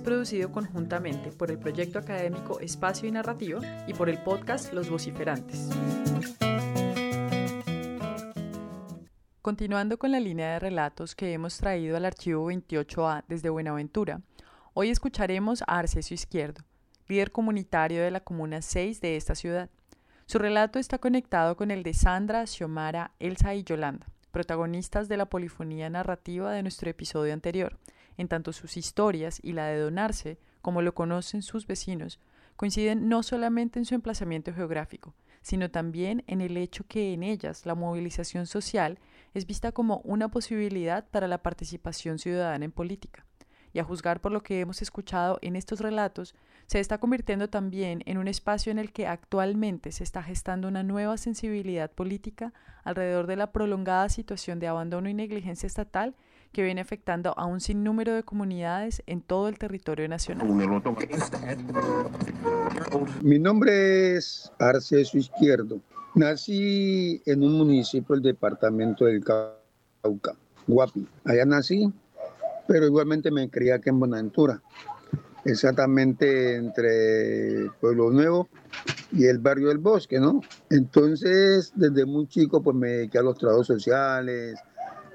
[0.00, 5.68] producido conjuntamente por el proyecto académico Espacio y Narrativa y por el podcast Los Vociferantes.
[9.42, 14.20] Continuando con la línea de relatos que hemos traído al archivo 28A desde Buenaventura,
[14.74, 16.62] hoy escucharemos a Arcesio Izquierdo,
[17.08, 19.70] líder comunitario de la Comuna 6 de esta ciudad.
[20.26, 25.26] Su relato está conectado con el de Sandra, Xiomara, Elsa y Yolanda, protagonistas de la
[25.26, 27.78] polifonía narrativa de nuestro episodio anterior,
[28.20, 32.20] en tanto sus historias y la de Donarse, como lo conocen sus vecinos,
[32.56, 37.64] coinciden no solamente en su emplazamiento geográfico, sino también en el hecho que en ellas
[37.64, 38.98] la movilización social
[39.32, 43.24] es vista como una posibilidad para la participación ciudadana en política.
[43.72, 46.34] Y a juzgar por lo que hemos escuchado en estos relatos,
[46.66, 50.82] se está convirtiendo también en un espacio en el que actualmente se está gestando una
[50.82, 52.52] nueva sensibilidad política
[52.84, 56.14] alrededor de la prolongada situación de abandono y negligencia estatal
[56.52, 60.48] que viene afectando a un sinnúmero de comunidades en todo el territorio nacional.
[63.22, 65.80] Mi nombre es Arceso Izquierdo.
[66.14, 70.34] Nací en un municipio del departamento del Cauca,
[70.66, 71.06] Guapi.
[71.24, 71.92] Allá nací,
[72.66, 74.60] pero igualmente me crié aquí en Buenaventura,
[75.44, 78.48] exactamente entre Pueblo Nuevo
[79.12, 80.40] y el barrio del Bosque, ¿no?
[80.68, 84.58] Entonces, desde muy chico, pues me dediqué a los trabajos sociales,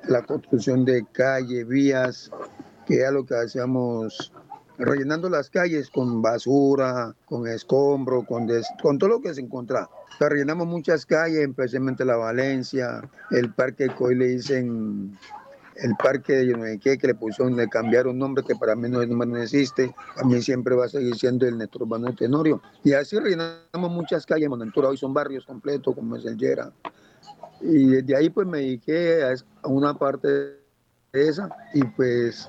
[0.08, 2.31] la construcción de calles, vías,
[2.86, 4.31] que era lo que hacíamos
[4.78, 8.48] rellenando las calles con basura, con escombro, con,
[8.81, 9.89] con todo lo que se encontraba.
[10.20, 15.17] rellenamos muchas calles, especialmente la Valencia, el parque que hoy le dicen
[15.77, 19.38] el parque de Yoneque, que le pusieron, le cambiaron nombre que para mí no, no
[19.38, 22.61] existe, mí siempre va a seguir siendo el Néstor Urbano Tenorio.
[22.83, 26.71] Y así rellenamos muchas calles, Montentura hoy son barrios completos, como es el Yera,
[27.61, 31.49] y desde ahí pues me dediqué a una parte de esa.
[31.73, 32.48] Y pues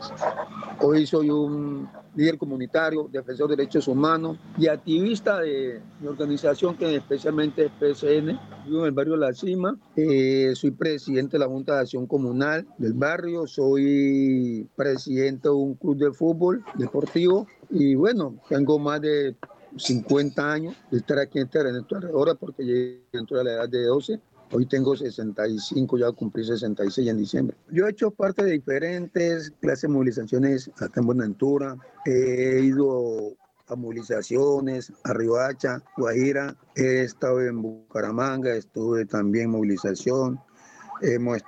[0.81, 6.97] hoy soy un líder comunitario, defensor de derechos humanos y activista de mi organización que
[6.97, 8.39] especialmente es PCN.
[8.67, 12.67] Vivo en el barrio La Cima, eh, soy presidente de la Junta de Acción Comunal
[12.79, 17.47] del barrio, soy presidente de un club de fútbol deportivo.
[17.71, 19.37] Y bueno, tengo más de
[19.77, 23.85] 50 años de estar aquí en Terreneto ahora porque llegué dentro de la edad de
[23.85, 24.21] 12
[24.53, 27.57] Hoy tengo 65, ya cumplí 66 en diciembre.
[27.71, 31.77] Yo he hecho parte de diferentes clases de movilizaciones acá en Buenaventura.
[32.05, 33.37] He ido
[33.67, 36.57] a movilizaciones, a Riohacha, Guajira.
[36.77, 40.39] He estado en Bucaramanga, estuve también en movilización,
[41.03, 41.43] hemos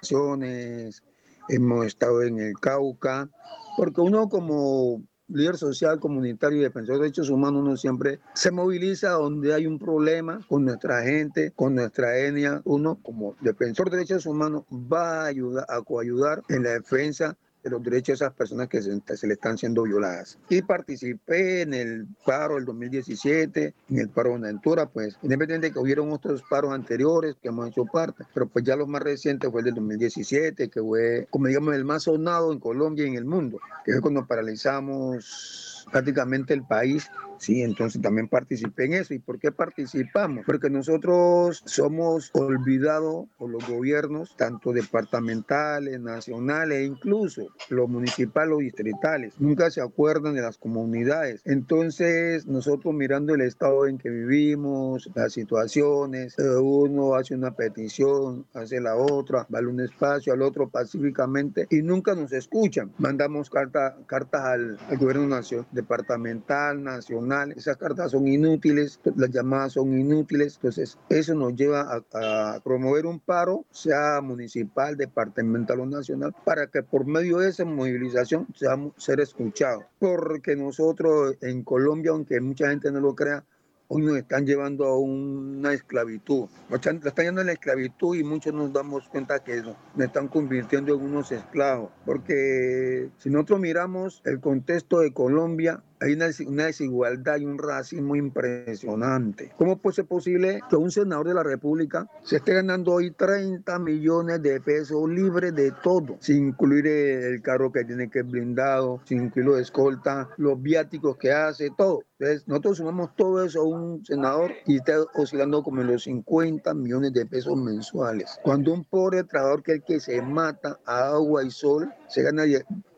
[1.48, 3.30] hemos estado en el Cauca,
[3.76, 9.10] porque uno como líder social, comunitario y defensor de derechos humanos, uno siempre se moviliza
[9.10, 12.62] donde hay un problema con nuestra gente, con nuestra etnia.
[12.64, 17.70] Uno, como defensor de derechos humanos, va a ayudar, a coayudar en la defensa de
[17.70, 20.38] los derechos de esas personas que se, le están siendo violadas.
[20.48, 25.72] Y participé en el paro del 2017, en el paro de Ventura, pues independientemente de
[25.72, 29.50] que hubieron otros paros anteriores que hemos hecho parte, pero pues ya los más recientes
[29.50, 33.14] fue el del 2017, que fue, como digamos, el más sonado en Colombia y en
[33.14, 39.14] el mundo, que fue cuando paralizamos prácticamente el país Sí, entonces también participé en eso.
[39.14, 40.44] ¿Y por qué participamos?
[40.44, 48.58] Porque nosotros somos olvidados por los gobiernos, tanto departamentales, nacionales e incluso los municipales o
[48.58, 49.34] distritales.
[49.38, 51.42] Nunca se acuerdan de las comunidades.
[51.44, 58.46] Entonces, nosotros mirando el estado en que vivimos, las situaciones, eh, uno hace una petición,
[58.54, 62.92] hace la otra, vale un espacio al otro pacíficamente y nunca nos escuchan.
[62.98, 69.74] Mandamos carta, cartas al, al gobierno nacional, departamental, nacional esas cartas son inútiles, las llamadas
[69.74, 76.34] son inútiles, entonces eso nos lleva a, promover un paro, sea municipal, departamental o nacional,
[76.44, 79.84] para que por medio de esa movilización seamos ser escuchados.
[79.98, 83.44] Porque nosotros en Colombia, aunque mucha gente no lo crea,
[83.88, 86.48] hoy nos están llevando a una esclavitud.
[86.68, 90.94] Nos están, llevando a la esclavitud y muchos nos damos cuenta que nos están convirtiendo
[90.94, 91.90] en unos esclavos.
[92.04, 99.52] Porque si nosotros miramos el contexto de Colombia, hay una, desigualdad y un racismo impresionante.
[99.56, 103.78] ¿Cómo puede ser posible que un senador de la República se esté ganando hoy 30
[103.78, 109.24] millones de pesos libre de todo, sin incluir el carro que tiene que blindado, sin
[109.24, 112.02] incluir de escolta, los viáticos que hace, todo?
[112.20, 116.74] Entonces, nosotros sumamos todo eso a un senador y está oscilando como en los 50
[116.74, 118.40] millones de pesos mensuales.
[118.42, 122.42] Cuando un pobre trabajador que el que se mata a agua y sol se gana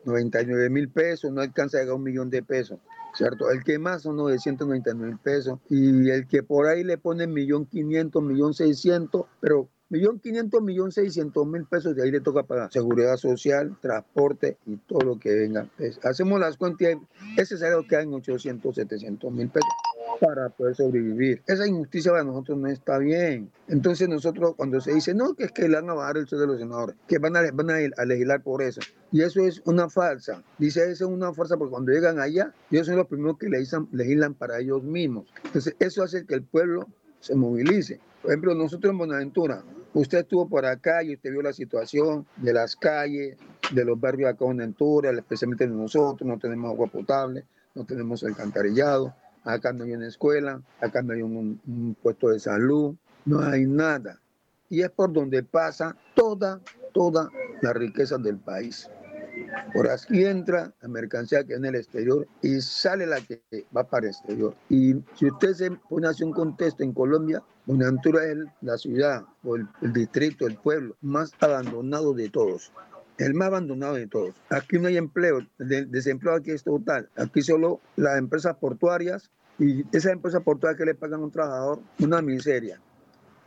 [0.05, 2.79] 99 mil pesos, no alcanza a llegar a un millón de pesos.
[3.13, 3.49] ¿cierto?
[3.51, 7.65] El que más son 999 mil pesos y el que por ahí le pone millón
[7.65, 12.71] quinientos, millón seiscientos, pero millón quinientos, millón seiscientos mil pesos, de ahí le toca pagar
[12.71, 15.69] seguridad social, transporte y todo lo que venga.
[16.03, 16.95] hacemos las cuentas,
[17.37, 19.69] ese salario queda en 800, 700 mil pesos
[20.21, 21.41] para poder sobrevivir.
[21.47, 23.51] Esa injusticia para nosotros no está bien.
[23.67, 26.45] Entonces nosotros cuando se dice, no, que es que le van a bajar el sueldo
[26.45, 28.79] de los senadores, que van a, van a, legislar por eso.
[29.11, 30.41] Y eso es una falsa.
[30.57, 33.89] Dice, eso es una falsa porque cuando llegan allá, ellos son los primeros que legislan,
[33.91, 35.25] legislan para ellos mismos.
[35.43, 36.87] Entonces eso hace que el pueblo
[37.19, 37.99] se movilice.
[38.21, 39.63] Por ejemplo, nosotros en Buenaventura,
[39.93, 43.37] usted estuvo por acá y usted vio la situación de las calles,
[43.71, 48.23] de los barrios acá en Buenaventura, especialmente de nosotros, no tenemos agua potable, no tenemos
[48.23, 49.13] alcantarillado,
[49.43, 52.95] acá no hay una escuela, acá no hay un, puesto de salud,
[53.25, 54.19] no hay nada.
[54.69, 56.61] Y es por donde pasa toda,
[56.93, 57.29] toda
[57.61, 58.87] la riqueza del país.
[59.73, 63.41] Por aquí entra la mercancía que en el exterior y sale la que
[63.75, 64.55] va para el exterior.
[64.69, 69.55] Y si usted se pone así un contexto en Colombia, Buenaventura es la ciudad o
[69.55, 72.71] el, distrito, el pueblo más abandonado de todos
[73.17, 74.33] el más abandonado de todos.
[74.49, 77.07] Aquí no hay empleo, el desempleo aquí es total.
[77.15, 79.29] Aquí solo las empresas portuarias
[79.59, 82.81] y esas empresas portuarias que le pagan a un trabajador, una miseria.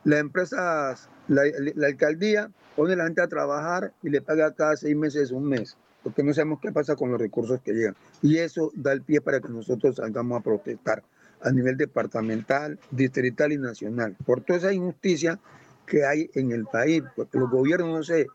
[0.04, 1.42] Las empresas, la,
[1.86, 5.76] alcaldía pone a la gente a trabajar y le paga cada seis meses un mes,
[6.04, 7.96] porque no sabemos qué pasa con los recursos que llegan.
[8.22, 11.02] Y eso da el pie para que nosotros salgamos a protestar
[11.40, 15.40] a nivel departamental, distrital y nacional, por toda esa injusticia
[15.86, 18.26] que hay en el país, porque los gobiernos, no sé,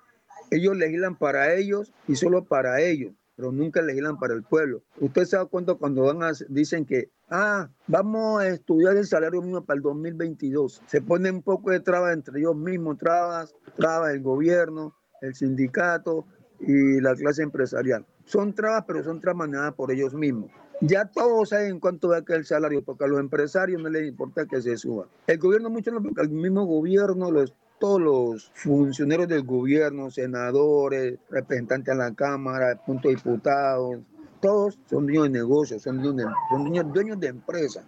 [0.51, 4.81] ellos legislan para ellos y solo para ellos, pero nunca legislan para el pueblo.
[4.99, 9.41] Usted se da cuenta cuando van a, dicen que, ah, vamos a estudiar el salario
[9.41, 10.81] mínimo para el 2022.
[10.87, 16.25] Se ponen un poco de trabas entre ellos mismos, trabas, trabas el gobierno, el sindicato
[16.59, 18.05] y la clase empresarial.
[18.25, 20.51] Son trabas, pero son trabas manejadas por ellos mismos.
[20.81, 24.07] Ya todos saben cuánto va a caer el salario, porque a los empresarios no les
[24.07, 25.07] importa que se suba.
[25.27, 31.17] El gobierno mucho no, porque el mismo gobierno los todos los funcionarios del gobierno, senadores,
[31.29, 33.99] representantes a la Cámara, puntos diputados,
[34.41, 37.85] todos son dueños de negocios, son dueños de, son dueños, de empresas.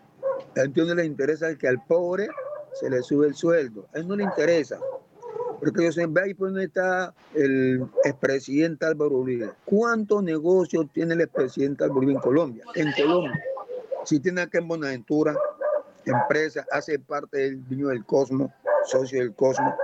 [0.55, 2.29] A ellos no les interesa que al pobre
[2.73, 4.79] se le sube el sueldo, a él no le interesa.
[5.61, 9.51] Porque ellos ven, ve ahí por donde está el expresidente Álvaro Uribe.
[9.63, 12.63] ¿Cuántos negocios tiene el expresidente Álvaro Uribe en Colombia?
[12.75, 13.39] En Colombia.
[14.03, 15.35] Si tiene acá en Buenaventura,
[16.05, 18.51] empresa, hace parte del dueño del Cosmo,
[18.85, 19.75] socio del Cosmo.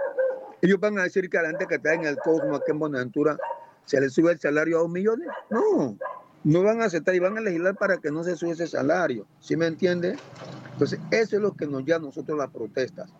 [0.62, 2.80] Ellos van a decir que a la gente que está en el Cosmo, aquí en
[2.80, 3.38] Buenaventura,
[3.86, 5.28] se le sube el salario a dos millones.
[5.52, 5.96] No,
[6.44, 9.28] no van a aceptar y van a legislar para que no se suba ese salario.
[9.40, 10.18] ¿Sí me entiende?
[10.78, 13.12] Entonces, eso es lo que nos lleva a nosotros las protestas.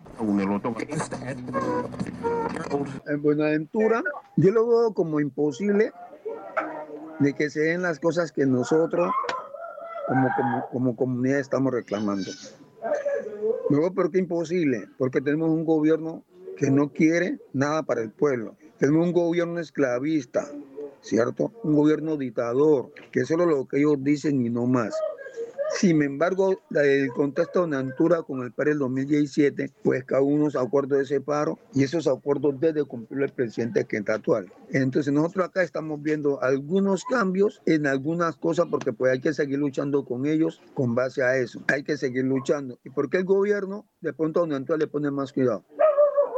[3.08, 4.04] En Buenaventura,
[4.36, 5.90] yo lo veo como imposible
[7.18, 9.10] de que se den las cosas que nosotros
[10.06, 12.30] como, como, como comunidad estamos reclamando.
[13.70, 14.86] Luego, ¿por qué imposible?
[14.96, 16.22] Porque tenemos un gobierno
[16.56, 18.54] que no quiere nada para el pueblo.
[18.78, 20.48] Tenemos un gobierno esclavista,
[21.00, 21.52] ¿cierto?
[21.64, 24.94] Un gobierno dictador, que es solo lo que ellos dicen y no más.
[25.78, 30.98] Sin embargo, el contexto de Nantura con el PAR del 2017, pues cada unos acuerdos
[30.98, 34.52] de ese paro y esos acuerdos debe cumplir el presidente que está actual.
[34.70, 39.60] Entonces nosotros acá estamos viendo algunos cambios en algunas cosas porque pues hay que seguir
[39.60, 41.62] luchando con ellos con base a eso.
[41.68, 42.80] Hay que seguir luchando.
[42.82, 45.64] ¿Y por qué el gobierno de pronto a Nantura le pone más cuidado?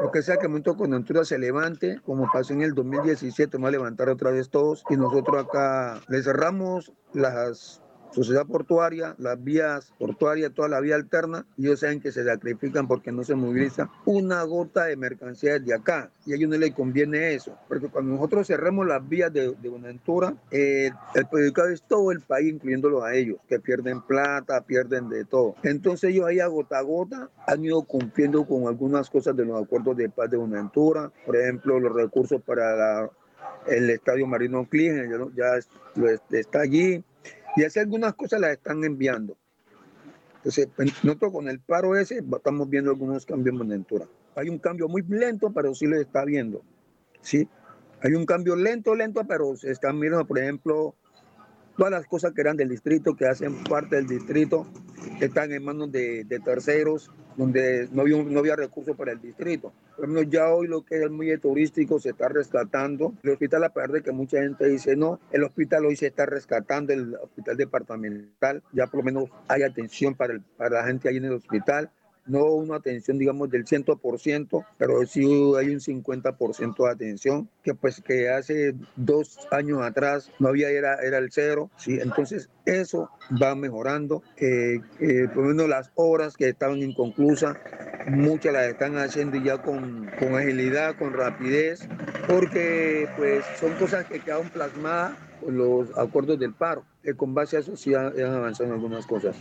[0.03, 3.69] Porque sea que el momento con Nantura se levante, como pasó en el 2017, va
[3.69, 7.81] a levantar otra vez todos y nosotros acá le cerramos las
[8.13, 13.13] sociedad portuaria, las vías portuarias, toda la vía alterna, ellos saben que se sacrifican porque
[13.13, 17.35] no se moviliza una gota de mercancía de acá y a ellos no les conviene
[17.35, 19.71] eso, porque cuando nosotros cerremos las vías de, de
[20.51, 25.25] eh, el perjudicado es todo el país, incluyéndolos a ellos, que pierden plata, pierden de
[25.25, 25.55] todo.
[25.63, 29.63] Entonces ellos ahí a gota a gota han ido cumpliendo con algunas cosas de los
[29.63, 33.09] acuerdos de paz de Buenaventura, por ejemplo, los recursos para
[33.67, 35.59] el estadio Marino ya,
[35.95, 37.03] ya está allí,
[37.57, 39.37] y hace algunas cosas las están enviando.
[40.37, 44.07] Entonces, pues, nosotros con el paro ese estamos viendo algunos cambios en Buenaventura.
[44.37, 46.63] Hay un cambio muy lento, pero sí lo está viendo.
[47.21, 47.49] ¿sí?
[48.03, 50.95] Hay un cambio lento, lento, pero se están viendo, por ejemplo,
[51.77, 54.67] todas las cosas que eran del distrito, que hacen parte del distrito,
[55.21, 59.73] están en manos de, de terceros, donde no había, no había recursos para el distrito.
[59.97, 63.15] Por ejemplo, ya hoy lo que es el muelle turístico se está rescatando.
[63.23, 66.27] El hospital, a pesar de que mucha gente dice no, el hospital hoy se está
[66.27, 71.09] rescatando, el hospital departamental, ya por lo menos hay atención para, el, para la gente
[71.09, 71.91] ahí en el hospital
[72.31, 75.23] no una atención, digamos, del 100%, pero sí
[75.59, 80.95] hay un 50% de atención, que pues que hace dos años atrás no había, era,
[81.03, 81.99] era el cero, ¿sí?
[82.01, 83.11] Entonces eso
[83.43, 87.57] va mejorando, eh, eh, por lo menos las horas que estaban inconclusas,
[88.07, 91.89] muchas las están haciendo ya con, con agilidad, con rapidez,
[92.29, 96.85] porque pues son cosas que quedan plasmadas los acuerdos del paro,
[97.17, 99.37] con base a eso sí han, han avanzado en algunas cosas.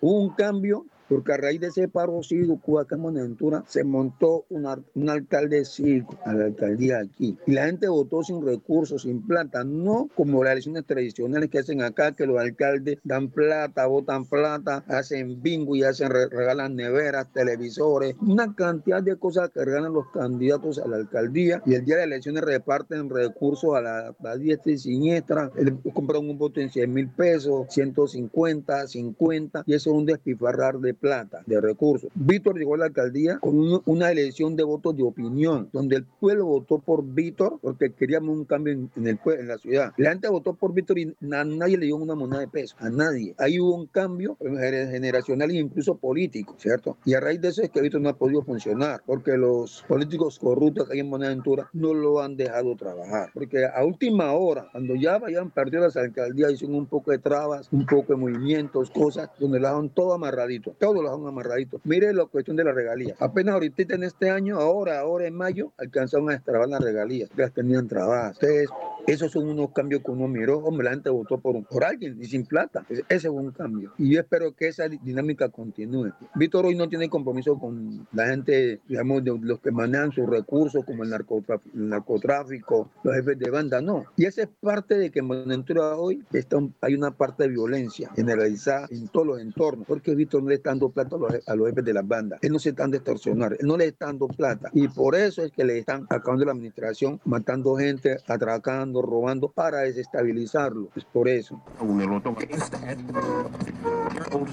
[0.00, 4.78] Un cambio porque a raíz de ese paro cívico acá en Buenaventura se montó una,
[4.94, 7.36] un alcalde cívico a la alcaldía aquí.
[7.46, 11.82] Y la gente votó sin recursos, sin plata, no como las elecciones tradicionales que hacen
[11.82, 18.16] acá, que los alcaldes dan plata, votan plata, hacen bingo y hacen regalan neveras, televisores,
[18.20, 21.62] una cantidad de cosas que regalan los candidatos a la alcaldía.
[21.66, 25.50] Y el día de las elecciones reparten recursos a la, a diestra y siniestra,
[25.94, 30.94] compran un voto en 100 mil pesos, 150, 50 y eso es un despifarrar de
[30.96, 32.10] plata, de recursos.
[32.14, 36.46] Víctor llegó a la alcaldía con una elección de votos de opinión, donde el pueblo
[36.46, 39.92] votó por Víctor porque queríamos un cambio en, el en la ciudad.
[39.96, 43.34] La gente votó por Víctor y nadie le dio una moneda de peso, a nadie.
[43.38, 46.98] Ahí hubo un cambio generacional e incluso político, ¿cierto?
[47.04, 50.38] Y a raíz de eso es que Víctor no ha podido funcionar, porque los políticos
[50.38, 53.30] corruptos que hay en Buenaventura no lo han dejado trabajar.
[53.34, 57.68] Porque a última hora, cuando ya vayan perdido las alcaldías, hicieron un poco de trabas,
[57.72, 61.80] un poco de movimientos, cosas, donde lo han todo amarradito todos los han amarradito.
[61.82, 63.16] Mire la cuestión de la regalía.
[63.18, 67.28] Apenas ahorita en este año, ahora, ahora en mayo, alcanzaron a destrabar las regalías.
[67.36, 68.34] Las tenían trabadas.
[68.34, 68.68] Ustedes
[69.06, 70.58] esos son unos cambios que uno miró.
[70.58, 72.84] Hombre, la gente votó por, por alguien y sin plata.
[73.08, 73.92] Ese fue un cambio.
[73.98, 76.12] Y yo espero que esa dinámica continúe.
[76.34, 80.84] Víctor hoy no tiene compromiso con la gente, digamos, de los que manejan sus recursos,
[80.84, 84.04] como el narcotráfico, el narcotráfico los jefes de banda, no.
[84.16, 88.10] Y esa es parte de que en Buenaventura hoy está hay una parte de violencia
[88.14, 91.16] generalizada en todos los entornos, porque Víctor no le está dando plata
[91.46, 92.38] a los, jefes de las bandas.
[92.42, 94.70] Él no se están extorsionar, él no le está dando plata.
[94.72, 99.80] Y por eso es que le están acabando la administración, matando gente, atracando robando para
[99.80, 100.88] desestabilizarlo.
[100.94, 101.62] Es por eso.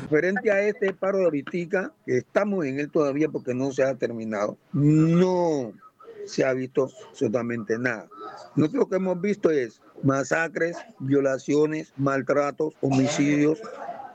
[0.09, 3.95] Frente a este paro de ahorita, que estamos en él todavía porque no se ha
[3.95, 5.73] terminado, no
[6.25, 8.07] se ha visto absolutamente nada.
[8.55, 13.61] Nosotros lo que hemos visto es masacres, violaciones, maltratos, homicidios,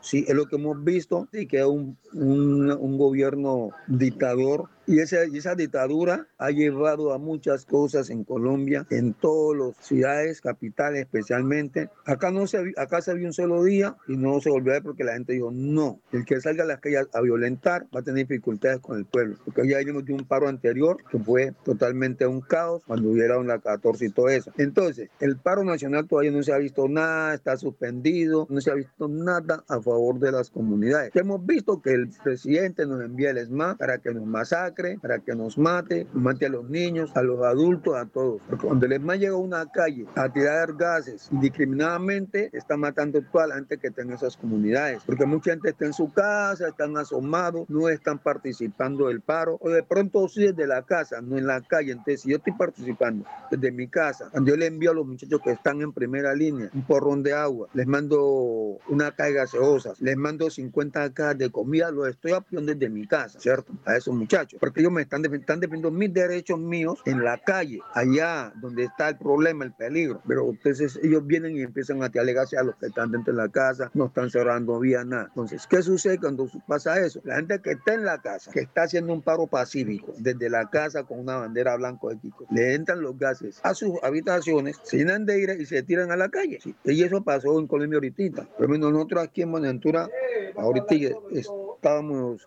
[0.01, 5.01] Sí, es lo que hemos visto y que es un, un, un gobierno dictador y
[5.01, 11.03] esa, esa dictadura ha llevado a muchas cosas en Colombia, en todas las ciudades, capitales
[11.03, 11.91] especialmente.
[12.07, 14.83] Acá, no se, acá se vio un solo día y no se volvió a ver
[14.83, 18.03] porque la gente dijo, no, el que salga a las calles a violentar va a
[18.03, 19.37] tener dificultades con el pueblo.
[19.45, 23.59] Porque ya venimos de un paro anterior que fue totalmente un caos cuando hubieron la
[23.59, 24.53] 14 y todo eso.
[24.57, 28.75] Entonces, el paro nacional todavía no se ha visto nada, está suspendido, no se ha
[28.75, 31.15] visto nada a favor de las comunidades.
[31.15, 35.35] Hemos visto que el presidente nos envía el ESMA para que nos masacre para que
[35.35, 38.41] nos mate, mate a los niños, a los adultos, a todos.
[38.49, 43.49] Porque cuando el ESMA llega a una calle a tirar gases indiscriminadamente, está matando toda
[43.49, 45.03] la gente que está en esas comunidades.
[45.05, 49.69] Porque mucha gente está en su casa, están asomados, no están participando del paro, o
[49.69, 51.91] de pronto sí desde la casa, no en la calle.
[51.91, 55.41] Entonces, si yo estoy participando desde mi casa, cuando yo le envío a los muchachos
[55.43, 60.17] que están en primera línea un porrón de agua, les mando una caja gaseosas, les
[60.17, 63.73] mando 50 cajas de comida, los estoy apoyando desde mi casa, ¿cierto?
[63.85, 68.53] A esos muchachos porque ellos me están, defendiendo mis derechos míos en la calle, allá
[68.61, 70.21] donde está el problema, el peligro.
[70.29, 73.49] Pero entonces ellos vienen y empiezan a alegarse a los que están dentro de la
[73.49, 75.29] casa, no están cerrando vía nada.
[75.29, 77.23] Entonces, ¿qué sucede cuando pasa eso?
[77.25, 80.69] La gente que está en la casa, que está haciendo un paro pacífico, desde la
[80.69, 84.99] casa con una bandera blanco de Kiko, le entran los gases a sus habitaciones, se
[84.99, 86.59] llenan de ira y se tiran a la calle.
[86.85, 88.47] Y eso pasó en Colombia ahorita.
[88.59, 90.11] Pero nosotros aquí en Buenaventura,
[90.57, 90.95] ahorita
[91.31, 92.47] estábamos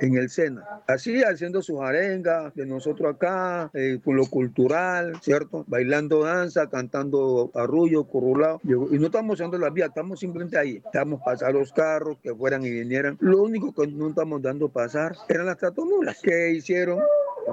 [0.00, 5.64] en el SENA, así haciendo sus arengas de nosotros acá, eh, lo cultural, ¿cierto?
[5.68, 8.60] Bailando danza, cantando arrullo, currulado.
[8.64, 10.82] Y no estamos usando las vías, estamos simplemente ahí.
[10.84, 13.16] Estamos pasar los carros que fueran y vinieran.
[13.20, 16.20] Lo único que no estamos dando pasar eran las tratomulas.
[16.20, 17.00] que hicieron?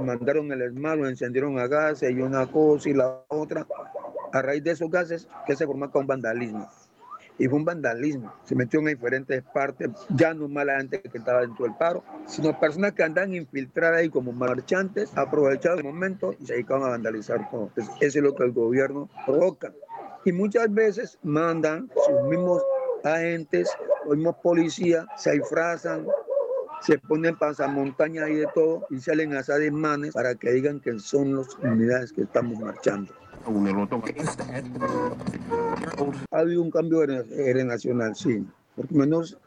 [0.01, 3.67] Mandaron el esmalte, encendieron a gases y una cosa y la otra.
[4.33, 6.69] A raíz de esos gases, que se forma con vandalismo
[7.37, 8.33] y fue un vandalismo.
[8.43, 12.59] Se metió en diferentes partes, ya no mala gente que estaba dentro del paro, sino
[12.59, 17.49] personas que andan infiltradas ahí como marchantes, aprovecharon el momento y se dedicaban a vandalizar
[17.49, 17.71] todo.
[17.75, 19.73] eso es lo que el gobierno provoca.
[20.25, 22.63] Y muchas veces mandan sus mismos
[23.03, 23.69] agentes,
[24.05, 26.05] los mismos policías se disfrazan,
[26.81, 30.99] se ponen pasamontañas y de todo y salen a hacer desmanes para que digan que
[30.99, 33.13] son las unidades que estamos marchando.
[36.31, 39.37] Ha habido un cambio generacional, sí, porque menos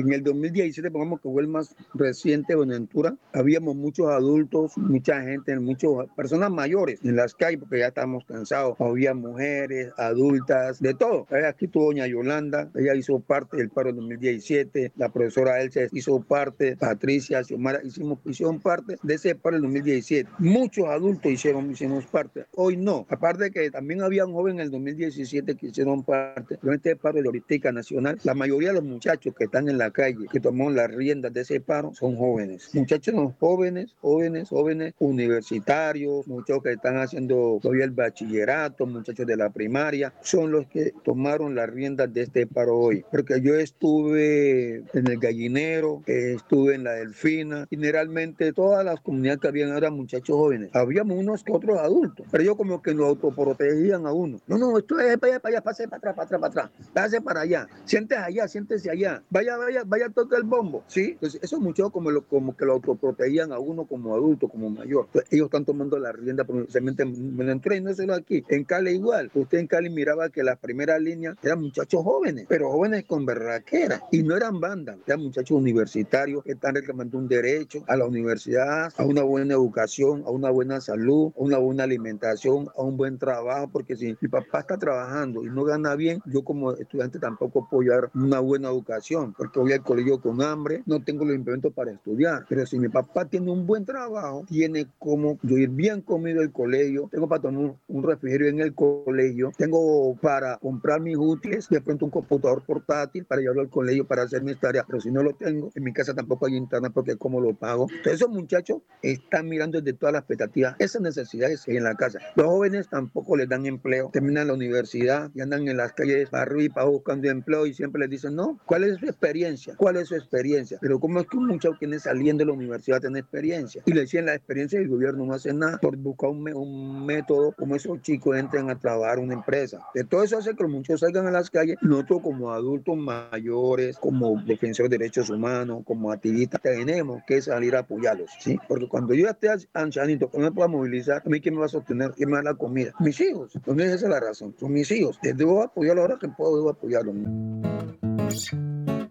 [0.00, 5.58] en el 2017, pongamos que fue el más reciente Buenaventura, habíamos muchos adultos, mucha gente,
[5.58, 8.76] muchas personas mayores en las calles, porque ya estábamos cansados.
[8.78, 11.26] Había mujeres, adultas, de todo.
[11.48, 16.20] Aquí tuvo doña Yolanda, ella hizo parte del paro del 2017, la profesora Elsa hizo
[16.20, 20.30] parte, Patricia, Xiomara, hicimos, hicieron parte de ese paro del 2017.
[20.38, 22.46] Muchos adultos hicieron, hicimos parte.
[22.54, 23.06] Hoy no.
[23.08, 26.96] Aparte de que también había un joven en el 2017 que hicieron parte de este
[26.96, 28.18] paro de la Nacional.
[28.24, 31.42] La mayoría de los muchachos que están en la calle, que tomó las riendas de
[31.42, 32.70] ese paro, son jóvenes.
[32.74, 39.50] Muchachos jóvenes, jóvenes, jóvenes universitarios, muchachos que están haciendo todavía el bachillerato, muchachos de la
[39.50, 43.04] primaria, son los que tomaron las riendas de este paro hoy.
[43.10, 49.48] Porque yo estuve en el gallinero, estuve en la delfina, generalmente todas las comunidades que
[49.48, 50.70] habían eran muchachos jóvenes.
[50.74, 54.40] Habíamos unos que otros adultos, pero ellos como que nos autoprotegían a uno.
[54.46, 56.90] No, no, esto es para allá, para allá, pase para atrás, para atrás, para atrás,
[56.92, 61.12] pase para allá, siéntese allá, siéntese allá, vaya, vaya, vaya a tocar el bombo, ¿sí?
[61.12, 65.08] Entonces, eso mucho como, lo, como que lo autoprotegían a uno como adulto, como mayor.
[65.30, 68.44] ellos están tomando la rienda, precisamente me entré y no solo aquí.
[68.48, 69.30] En Cali igual.
[69.34, 74.02] Usted en Cali miraba que las primeras líneas eran muchachos jóvenes, pero jóvenes con berraquera.
[74.10, 78.92] Y no eran bandas, eran muchachos universitarios que están reclamando un derecho a la universidad,
[78.96, 83.18] a una buena educación, a una buena salud, a una buena alimentación, a un buen
[83.18, 87.64] trabajo, porque si mi papá está trabajando y no gana bien, yo como estudiante tampoco
[87.66, 91.92] apoyar una buena educación, porque voy al colegio con hambre, no tengo los implementos para
[91.92, 92.44] estudiar.
[92.48, 96.52] Pero si mi papá tiene un buen trabajo, tiene como yo ir bien comido al
[96.52, 101.80] colegio, tengo para tomar un refrigerio en el colegio, tengo para comprar mis útiles, de
[101.80, 104.84] pronto un computador portátil para llevarlo al colegio para hacer mis tareas.
[104.86, 107.86] Pero si no lo tengo, en mi casa tampoco hay internet porque cómo lo pago.
[107.90, 112.18] Entonces esos muchachos están mirando desde todas las expectativas esas necesidades en la casa.
[112.34, 116.42] Los jóvenes tampoco les dan empleo, terminan la universidad y andan en las calles para
[116.44, 119.45] arriba buscando empleo y siempre les dicen, no, ¿cuál es su experiencia?
[119.76, 120.78] Cuál es su experiencia.
[120.80, 123.82] Pero ¿cómo es que un muchacho que saliendo de la universidad tiene experiencia?
[123.86, 127.76] Y le decían la experiencia del gobierno no hace nada por buscar un, método como
[127.76, 129.80] esos chicos entran a trabajar una empresa.
[129.94, 131.76] De todo eso hace que los muchachos salgan a las calles.
[131.82, 137.80] Nosotros como adultos mayores, como defensores de derechos humanos, como activistas, tenemos que salir a
[137.80, 138.30] apoyarlos.
[138.40, 138.58] ¿sí?
[138.68, 141.66] Porque cuando yo esté ancianito, que no me pueda movilizar, a mí quién me va
[141.66, 142.92] a sostener, quién me va a dar la comida.
[143.00, 143.54] Mis hijos.
[143.54, 144.54] Entonces esa es la razón.
[144.58, 145.18] Son mis hijos.
[145.22, 147.14] Debo apoyarlos ahora que puedo, debo apoyarlos.